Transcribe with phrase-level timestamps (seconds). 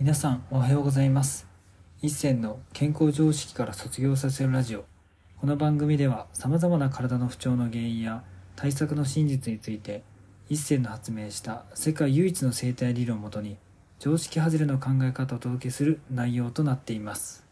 [0.00, 1.46] 皆さんおはようございます。
[2.00, 4.86] 一銭の健康常識から卒業させるラジオ。
[5.38, 8.24] この番組では様々な体の不調の原因や
[8.56, 10.02] 対策の真実について
[10.48, 13.58] 一銭の発明した世界唯一の生態理論をもとに
[13.98, 17.44] 常識外れの考え方をお届けする内容となっています。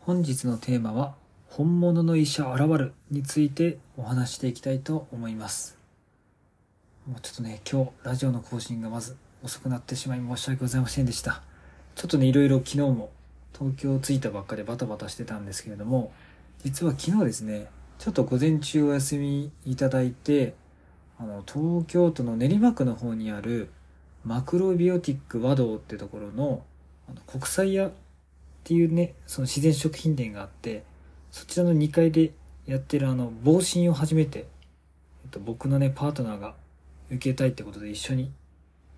[0.00, 1.14] 本日のテーマは
[1.46, 5.78] 本物の医者現るについてお話していきたいと思います。
[7.06, 11.42] もうちょっとね今日ラジオの更新がまず遅くなってしまい申し訳ございませんでした。
[11.94, 13.10] ちょっとね、いろいろ昨日も
[13.52, 16.12] 東京着いたばっかでバタバタしてたんですけれども、
[16.64, 17.66] 実は昨日ですね、
[17.98, 20.54] ちょっと午前中お休みいただいて、
[21.18, 23.70] あの、東京都の練馬区の方にある
[24.24, 26.62] マクロビオティック和道ってところの
[27.08, 27.92] あの国際屋っ
[28.64, 30.84] ていうね、その自然食品店があって、
[31.32, 32.32] そちらの2階で
[32.66, 34.46] やってるあの、防疹を初めて、
[35.24, 36.54] えっと、僕のね、パートナーが
[37.10, 38.30] 受けたいってことで一緒に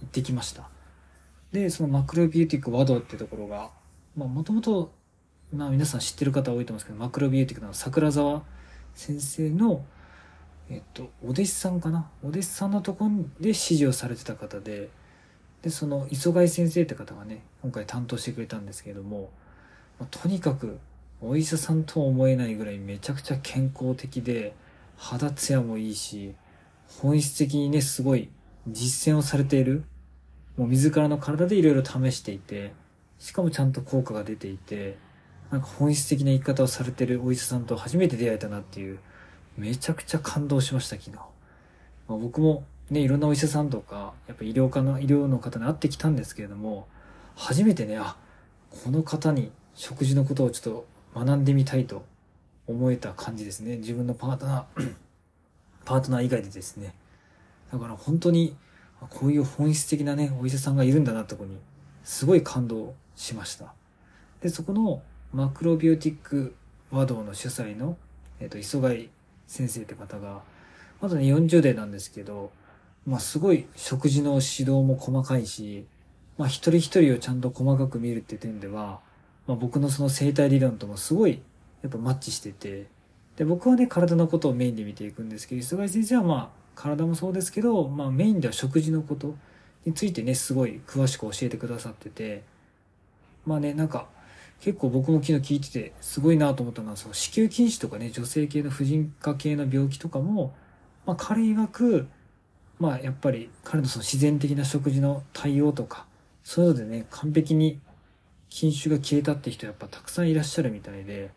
[0.00, 0.68] 行ってきました。
[1.52, 3.70] で、そのマクロビューティック和道ってところが、
[4.16, 4.92] まあもともと、
[5.52, 8.42] まあ皆さん知ってる方多いと思うんですけど、マクロビューティックの桜沢
[8.94, 9.84] 先生の、
[10.68, 12.10] えっと、お弟子さんかな？
[12.22, 14.90] お弟子さんのところで指示をされてた方で、
[15.62, 19.30] で、その磯貝先生って方がね、今回担当してくれたんですけれども、
[19.98, 20.78] まあ、とにかく
[21.20, 24.54] お医者さんとは思えないぐらいめちゃくちゃ健康的で、
[24.96, 26.34] 肌ツヤもいいし、
[27.00, 28.28] 本質的にね、すごい
[28.72, 29.84] 実践をされている、
[30.56, 32.72] もう自らの体でいろいろ試していて、
[33.18, 34.96] しかもちゃんと効果が出ていて、
[35.50, 38.98] なんか本質的な生き方をされてるお医者さんと初めて出会えたなっていう、
[39.56, 41.16] めちゃくちゃ感動しました、昨日。
[41.16, 46.86] まあ、僕もね、いろんなお医者さんとか、やっぱ医療科の、医療の方に会ってきたんですけれども、
[47.34, 48.16] 初めてね、あ、
[48.84, 52.04] この方に食事のことをちょっと学んでみたいと
[52.66, 53.76] 思えた感じですね。
[53.76, 54.94] 自分のパートナー、
[55.84, 56.94] パートナー以外でですね。
[57.72, 58.56] だから本当に、
[59.10, 61.58] こういう本質的なね、お医者さんがいるんだなってこに、
[62.04, 63.74] すごい感動しました。
[64.40, 65.02] で、そこの
[65.32, 66.54] マクロビオティック
[66.90, 67.96] 和道の主催の、
[68.40, 69.10] えっ、ー、と、磯貝
[69.46, 70.40] 先生って方が、
[71.00, 72.50] まだね、40代なんですけど、
[73.06, 75.86] まあ、すごい食事の指導も細かいし、
[76.36, 79.00] まあ、一人一人をちゃんと細かく見るって点では、
[79.46, 81.40] まあ、僕のその生態理論ともすごい、
[81.82, 82.86] やっぱマッチしてて、
[83.36, 89.34] で、僕はね、体のことをメインで見ていくんですけど、磯貝先生はまあ、体もそうですけど、まあ、メインでは食事のこと
[89.84, 92.44] についてねすごい詳しく教えてくださってて
[93.44, 94.06] まあねなんか
[94.60, 100.54] 結構僕も昨日聞いててすごいなと思ったのはその子宮筋腫とかね女性系の婦人科系の病気とかも、
[101.04, 102.06] まあ、彼曰く
[102.78, 106.06] まあやっぱり彼のその自然的な食事の対応とか
[106.44, 107.80] そういうのでね完璧に
[108.50, 111.30] 筋腫が消えたって人やっぱたくさんいらっしゃるみたいで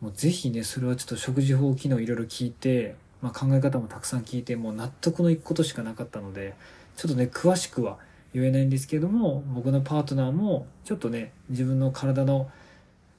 [0.00, 6.54] もうぜひねそれはちょっと食事法機能いろいろ聞いてまあ、考え方もたくさん聞いてもう納得のいくことしかなかったので
[6.96, 7.98] ちょっとね詳しくは
[8.32, 12.48] 言えないんですけども僕のパートナーもちょっとね自分の体の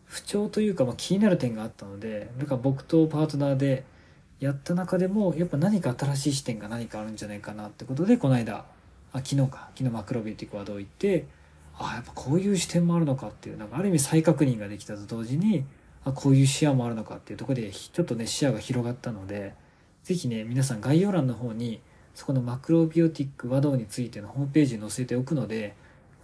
[0.05, 3.83] 不調というか、まあ、気になる点があったのでだか僕とパートナーで
[4.39, 8.63] やった中でもやっぱ何か新しい視点が何かあるんじゃないかなってことでこの間
[9.11, 11.25] あ昨日か昨日マクロビューティックワードを言って
[11.77, 15.65] あやっぱこういう視点もあるのかっていうなんかある意味再確認ができたと同時に
[16.05, 19.53] あこういう視野もあるのかっていうとこでちょっとね視野が広がったので
[20.07, 21.81] ぜひね、皆さん概要欄の方に、
[22.15, 25.75] そこのマクロビオティック和道についてのホームページに載せておくので、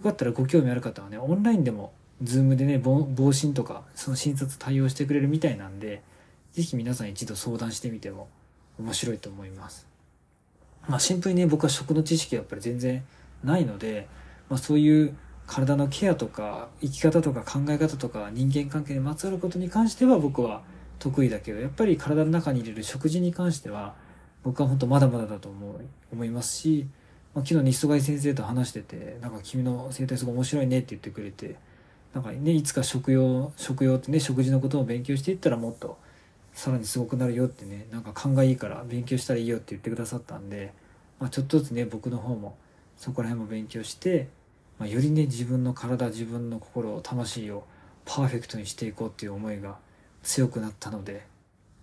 [0.02, 6.02] よかったらご興味ある方はね、オンラインでも、ズームでね、望診とか、その診察対応してくれるみたいなんで、
[6.54, 8.30] ぜひ皆さん一度相談してみても
[8.80, 9.86] 面白いと思います。
[10.88, 13.04] まあシンプルにね、僕は食の知識はやっぱり全然
[13.44, 14.08] ないので、
[14.50, 15.14] まあそういう
[15.46, 20.62] 体のケアとか生き方とか考え方とか人間関係にまつわることに関しては僕は
[21.04, 23.94] 得意だけど、やっぱり体の中に入れる食事に関しては、
[24.42, 25.82] 僕は本当まだまだだと思う、
[26.14, 26.88] 思いますし、
[27.34, 31.56] まあ、昨日磯貝先生と話してて、なんか君の生態すごい面白いねって言ってくれて、
[32.14, 35.98] なんかね、いつか食用、食用ってね、食事のことを勉強していったらもっと、
[36.54, 40.72] さらにすごくなるよってね、なんか勘がいいから勉強したらいいよって言ってくださったんで、
[41.20, 42.56] まあ、ちょっとずつね、僕の方も
[42.96, 44.30] そこら辺も勉強して、
[44.80, 47.66] まあ、よりね、自分の体、自分の心、魂を
[48.06, 49.78] パーフェクトにしていこうっていう思いが
[50.24, 51.26] 強くなったので、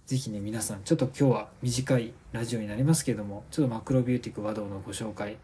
[0.07, 5.37] ぜひね、皆さん、ちょっと今日は短いラジオになりますけども、ちょっとマクロビューティック和道のご紹介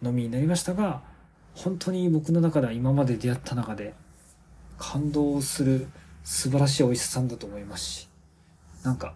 [0.00, 1.02] のみになりましたが、
[1.54, 3.94] 本当に僕の中では今まで出会った中で、
[4.78, 5.88] 感動する
[6.24, 8.08] 素晴らしいお医者さんだと思いますし、
[8.84, 9.14] なんか、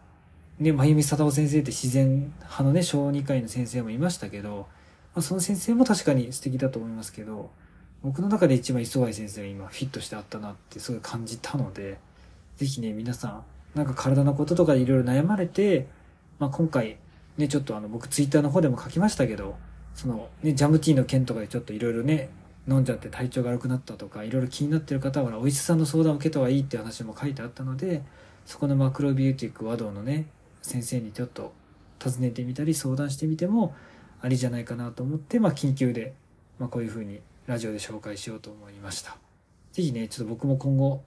[0.59, 4.67] ね、まゆみさだお先生って自然派のね、小児科医の先生もいましたけど、
[5.15, 7.51] まあ、その先生も確かに素敵だと思いますけど、
[8.03, 11.99] 僕の中で一番磯貝先生が今フィットしてあったなってすごい感じたので、
[12.57, 13.45] ぜひね、皆さん、
[13.75, 15.87] なんか体のこととかでいろいろ悩まれて、
[16.39, 16.99] まあ、今回、
[17.37, 19.57] ね、ちょっとあの、僕ツイッターの方でも書きましたけど、
[19.95, 22.31] その、ね、ジャムティーの件とかでちょっといろいろね、
[22.69, 28.03] 飲んじゃって体調が悪くなったとかいろいろ気になってる方はお医者さんの相談を受けた方がいいって話も書いてあったので
[28.45, 30.27] そこのマクロビューティック和道のね
[30.63, 31.53] 先生にちょっと
[32.01, 33.75] 尋ねてみたり相談してみても
[34.21, 36.15] ありじゃないかなと思って、まあ、緊急で、
[36.59, 39.17] まあ、こういうふうにラジオで紹介しようと思いました。
[39.73, 41.03] 是非ねちょっと僕も今後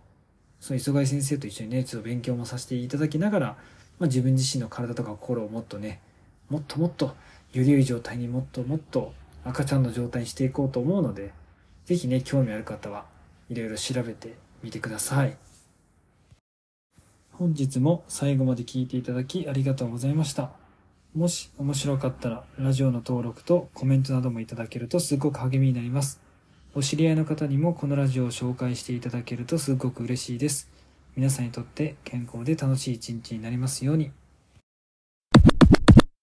[0.59, 3.47] その磯貝先生と一緒にねちょっと勉強もさせていただきながら、
[3.99, 6.01] まあ、自分自身の体とか心をもっとね
[6.49, 7.15] もっともっと
[7.53, 9.13] より良い状態にもっともっと
[9.43, 11.31] 赤ちゃんの状態にしていこうと思うので
[11.85, 13.05] 是非ね興味ある方は
[13.49, 15.37] いろいろ調べてみてください。
[17.31, 20.51] 本日も最後まで聞いていただきありがとうございました。
[21.15, 26.28] もし面白かったらラジオの登録とコメントなどもいただけるとすごく励みになります。
[26.75, 30.69] お知り合いの方にもこのラジオを紹介していただけるとすごく嬉しいです。
[31.15, 34.11] 皆さんにとって健康で楽しい一日になりますように。